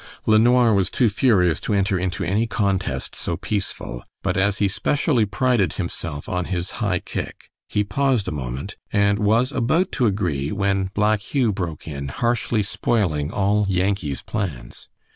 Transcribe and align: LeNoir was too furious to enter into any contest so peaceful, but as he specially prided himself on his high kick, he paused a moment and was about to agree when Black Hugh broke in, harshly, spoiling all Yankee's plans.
LeNoir 0.25 0.73
was 0.73 0.89
too 0.89 1.09
furious 1.09 1.59
to 1.59 1.75
enter 1.75 1.95
into 1.95 2.23
any 2.23 2.47
contest 2.47 3.13
so 3.15 3.37
peaceful, 3.37 4.03
but 4.23 4.35
as 4.35 4.57
he 4.57 4.67
specially 4.67 5.27
prided 5.27 5.73
himself 5.73 6.27
on 6.27 6.45
his 6.45 6.71
high 6.81 6.97
kick, 6.97 7.51
he 7.67 7.83
paused 7.83 8.27
a 8.27 8.31
moment 8.31 8.75
and 8.91 9.19
was 9.19 9.51
about 9.51 9.91
to 9.91 10.07
agree 10.07 10.51
when 10.51 10.85
Black 10.95 11.19
Hugh 11.19 11.51
broke 11.53 11.87
in, 11.87 12.07
harshly, 12.07 12.63
spoiling 12.63 13.29
all 13.31 13.67
Yankee's 13.69 14.23
plans. 14.23 14.89